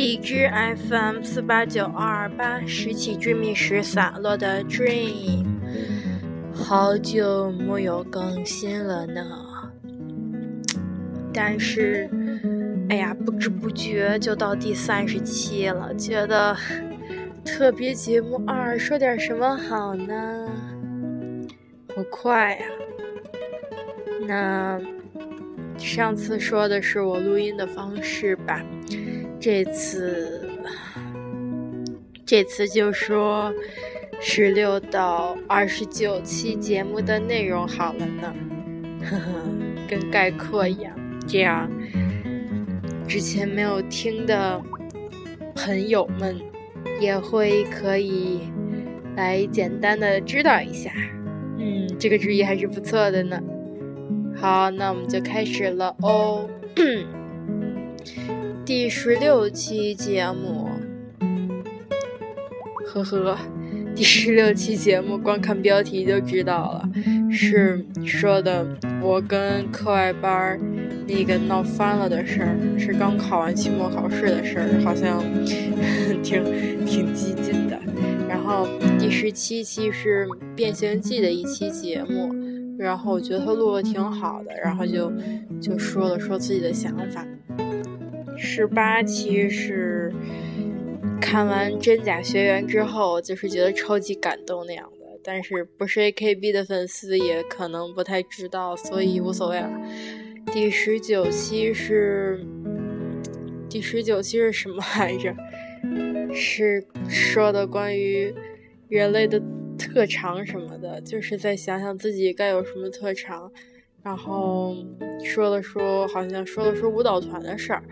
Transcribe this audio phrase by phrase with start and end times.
[0.00, 0.50] 荔枝
[0.88, 5.44] FM 四八九二八拾起追觅时洒落的 Dream，
[6.54, 9.22] 好久没有更新了呢。
[11.34, 12.08] 但是，
[12.88, 16.56] 哎呀，不知不觉就到第三十期了，觉得
[17.44, 20.48] 特别节目二说点什么好呢？
[21.94, 22.66] 好快呀！
[24.26, 24.80] 那
[25.76, 28.64] 上次说的是我录音的方式吧。
[29.40, 30.46] 这次，
[32.26, 33.50] 这次就说
[34.20, 38.34] 十六到二十九期节目的内容好了呢，
[39.02, 39.22] 呵呵，
[39.88, 40.94] 跟概括一样，
[41.26, 41.70] 这样
[43.08, 44.60] 之前没有听的
[45.54, 46.38] 朋友们
[47.00, 48.42] 也会可以
[49.16, 50.92] 来简单的知道一下，
[51.56, 53.40] 嗯，这个主意还是不错的呢。
[54.36, 56.46] 好，那我们就开始了哦。
[58.70, 60.70] 第十六期节目，
[62.86, 63.36] 呵呵，
[63.96, 66.88] 第十六期节目光看标题就知道了，
[67.32, 68.64] 是说的
[69.02, 70.56] 我跟课外班
[71.04, 75.20] 那个闹翻了的事儿，是刚考完期末考试的事儿，好像
[76.22, 77.76] 挺挺激进的。
[78.28, 78.68] 然后
[79.00, 82.32] 第十七期是《变形记》的一期节目，
[82.78, 85.12] 然后我觉得他录的挺好的，然后就
[85.60, 87.26] 就说了说自己的想法。
[88.42, 90.10] 十八期是
[91.20, 95.20] 看完《真假学园》之后，就是觉得超级感动那样的。
[95.22, 99.70] 但是不是 AKB 的粉丝也可能不太知道，所以无所谓了。
[100.46, 102.42] 第十九期是
[103.68, 105.36] 第十九期是什么来着？
[106.32, 108.34] 是说的关于
[108.88, 109.40] 人类的
[109.76, 113.52] 特长什么的，就是在想想自己该有什么特长。
[114.02, 114.74] 然后
[115.22, 117.82] 说了说，好像说了说舞蹈团的事儿。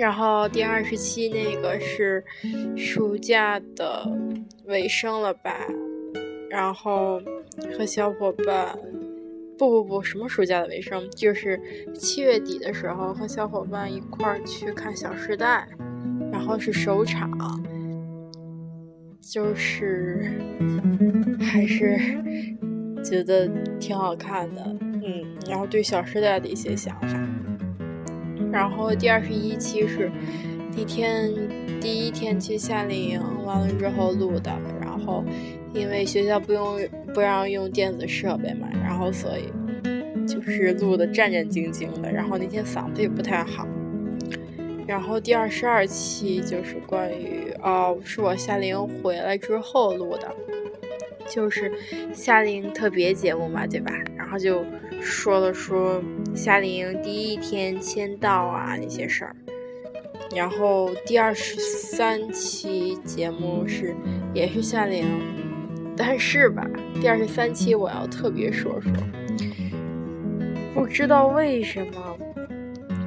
[0.00, 2.24] 然后第二十期那个是
[2.74, 4.10] 暑假的
[4.64, 5.54] 尾声了吧？
[6.48, 7.20] 然后
[7.76, 8.74] 和小伙伴，
[9.58, 11.06] 不不不，什么暑假的尾声？
[11.10, 11.60] 就是
[11.94, 15.68] 七月底的时候和小伙伴一块儿去看《小时代》，
[16.32, 17.30] 然后是首场，
[19.20, 20.32] 就是
[21.38, 21.98] 还是
[23.04, 23.46] 觉得
[23.78, 27.49] 挺好看的，嗯，然后对《小时代》的一些想法。
[28.52, 30.10] 然后第二十一期是
[30.76, 31.32] 那天
[31.80, 34.50] 第一天去夏令营完了之后录的，
[34.80, 35.24] 然后
[35.72, 36.80] 因为学校不用
[37.14, 39.52] 不让用电子设备嘛，然后所以
[40.26, 43.66] 就是录的战战兢兢的，然后那天嗓子也不太好。
[44.86, 50.34] 然后第二十二期就是关于哦，是我夏令营回来之后录的，
[51.28, 51.72] 就是
[52.12, 53.92] 夏令营特别节目嘛，对吧？
[54.16, 54.64] 然后就。
[55.00, 56.02] 说了说
[56.34, 59.34] 夏令营第一天签到啊那些事儿，
[60.34, 63.94] 然后第二十三期节目是
[64.34, 65.20] 也是夏令营，
[65.96, 66.68] 但是吧，
[67.00, 68.92] 第二十三期我要特别说说，
[70.74, 72.16] 不知道为什么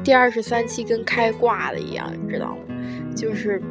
[0.04, 2.76] 第二十三期跟开挂了一样，你知道吗？
[3.16, 3.62] 就是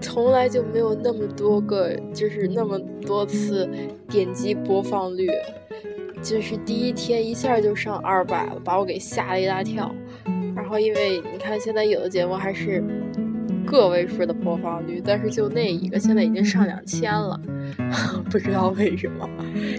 [0.00, 3.68] 从来就没有那么多个，就是那么多次
[4.08, 5.28] 点击播放率。
[6.22, 9.94] 就是第一天一下就上二百了，把我给吓了一大跳。
[10.54, 12.82] 然后因为你看现在有的节目还是
[13.64, 17.40] 个位数的播放率，但是就那一个现在已经上两千了，
[18.30, 19.28] 不知道为什么，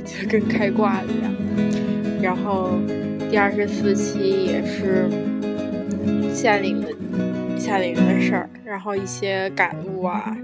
[0.04, 1.32] 就跟开挂一样。
[2.22, 2.72] 然后
[3.30, 5.10] 第二十四期也是
[6.34, 6.88] 夏令的
[7.58, 10.36] 夏令营的事儿，然后一些感悟啊，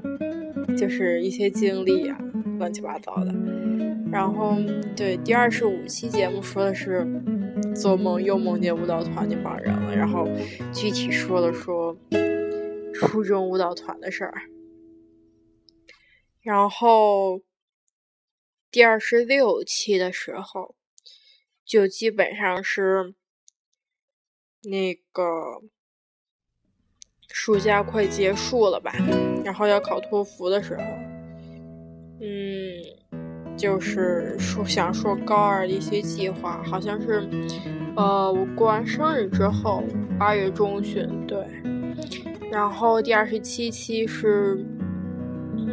[0.78, 2.18] 就是一些经历啊，
[2.58, 3.34] 乱七八糟的。
[4.12, 4.56] 然后，
[4.96, 7.06] 对第二十五期节目说的是
[7.76, 10.28] 做梦又梦见舞蹈团那帮人了，然后
[10.74, 11.98] 具体说了说
[12.94, 14.34] 初中舞蹈团的事儿。
[16.42, 17.42] 然后
[18.72, 20.76] 第二十六期的时候，
[21.66, 23.14] 就基本上是
[24.64, 25.62] 那个
[27.28, 28.94] 暑假快结束了吧，
[29.44, 30.84] 然后要考托福的时候，
[32.20, 33.18] 嗯。
[33.58, 37.28] 就是说想说高二的一些计划，好像是，
[37.96, 39.84] 呃，我过完生日之后，
[40.20, 41.44] 八月中旬，对。
[42.52, 44.64] 然后第二十七期是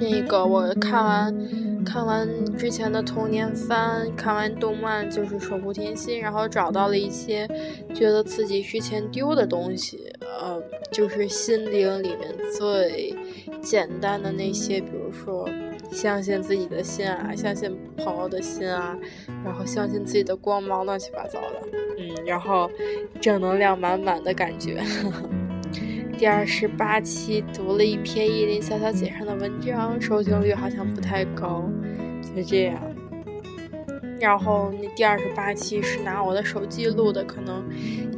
[0.01, 2.27] 那个我看完看完
[2.57, 7.47] 之前的童年番，看完动漫就是《守护甜心》，然后找到了一些
[7.93, 10.59] 觉得自己之前丢的东西，呃，
[10.91, 13.15] 就是心灵里面最
[13.61, 15.47] 简单的那些，比如说。
[15.95, 18.97] 相信自己的心啊，相信朋友的心啊，
[19.45, 21.63] 然后相信自己的光芒，乱七八糟的，
[21.99, 22.71] 嗯，然后
[23.21, 24.83] 正能量满满的感觉。
[26.19, 31.65] 第二十八期读了一篇依林小小姐上的文章，收听率好像不太高，
[32.35, 32.81] 就这样。
[34.21, 37.65] 然后那第二十八期是拿我的手机录的，可能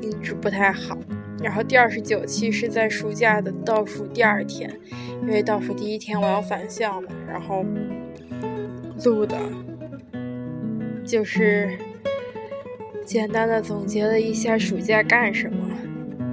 [0.02, 0.96] 音质不太好。
[1.43, 4.71] 然后第二十九期是在暑假的倒数第二天，
[5.23, 7.65] 因为倒数第一天我要返校嘛，然后
[9.05, 9.37] 录的，
[11.05, 11.77] 就是
[13.05, 15.69] 简单的总结了一下暑假干什么，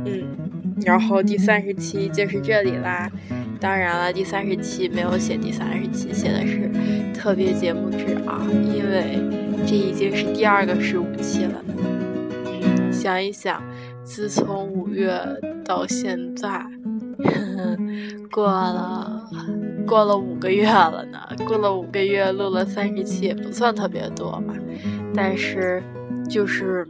[0.06, 0.26] 嗯，
[0.86, 3.12] 然后第三十期就是这里啦。
[3.60, 6.70] 当然了，第三十期没有写第三十期，写的是
[7.14, 8.40] 特别节目之二，
[8.74, 9.20] 因为
[9.68, 11.64] 这已经是第二个十五期了。
[12.92, 13.62] 想一想。
[14.04, 15.18] 自从五月
[15.64, 16.66] 到现在，
[18.32, 19.30] 过了
[19.88, 21.20] 过了五个月了呢。
[21.48, 24.54] 过了五个月，录了三十期也不算特别多吧。
[25.16, 25.82] 但是，
[26.30, 26.88] 就是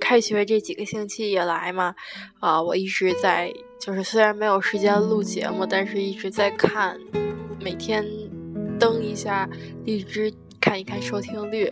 [0.00, 1.94] 开学这几个星期以来嘛，
[2.40, 6.98] 啊，我一直在，就是虽然没有时间录节目，但是一直在看，
[7.60, 8.04] 每天
[8.78, 9.48] 登一下
[9.84, 11.70] 荔枝看一看收听率，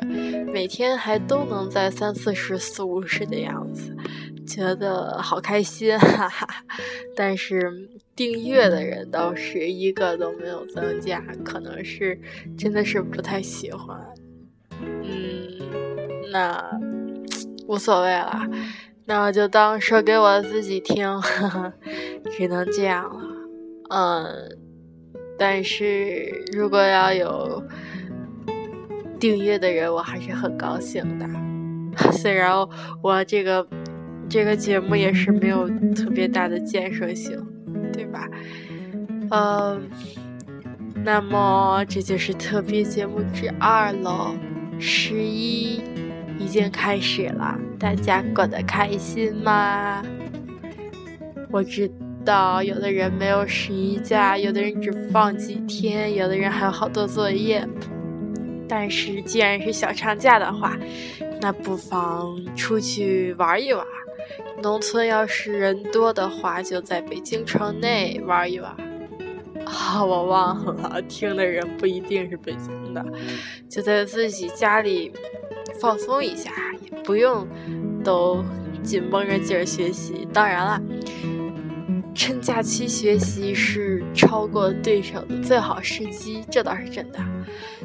[0.52, 3.96] 每天还都能在三四十、四五十的样子。
[4.50, 6.48] 觉得好开心， 哈哈！
[7.14, 12.20] 但是订阅的人倒是一个都没有增加，可能是
[12.58, 13.96] 真的是不太喜欢。
[14.80, 15.46] 嗯，
[16.32, 16.60] 那
[17.68, 18.42] 无所谓了，
[19.06, 21.06] 那我就当说给我自己听，
[22.36, 23.22] 只能这样了。
[23.90, 24.58] 嗯，
[25.38, 27.62] 但是如果要有
[29.20, 31.26] 订阅的人，我还是很高兴的。
[32.12, 32.52] 虽然
[33.00, 33.64] 我这个。
[34.30, 37.36] 这个节目也是没有特别大的建设性，
[37.92, 38.28] 对吧？
[39.32, 39.90] 嗯，
[41.04, 44.36] 那么这就是特别节目之二喽。
[44.78, 45.82] 十一
[46.38, 50.00] 已经开始了，大家过得开心吗？
[51.50, 51.90] 我知
[52.24, 57.66] 道有的人没有十一假，有的人只放几天，有的人还有好多作业。
[58.68, 60.78] 但是既然是小长假的话，
[61.40, 63.84] 那不妨出去玩一玩。
[64.62, 68.70] 农村要是人多的话，就在北京城内玩一玩。
[69.64, 73.04] 啊，我忘了，听的人不一定是北京的，
[73.68, 75.12] 就在自己家里
[75.80, 76.50] 放松一下，
[76.82, 77.46] 也不用
[78.02, 78.42] 都
[78.82, 80.26] 紧绷着劲儿学习。
[80.32, 80.82] 当然了，
[82.14, 87.18] 趁假期学习是超过对手的最好时机，这倒是真的。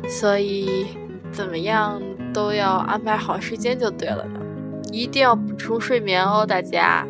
[0.07, 0.87] 所以
[1.31, 2.01] 怎么样
[2.33, 4.39] 都要安排好时间就对了呢。
[4.91, 7.05] 一定要补充睡眠哦，大家。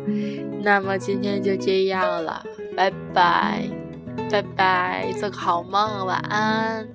[0.62, 2.44] 那么今天就这样了，
[2.76, 3.62] 拜拜，
[4.30, 6.86] 拜拜，做个好梦，晚安。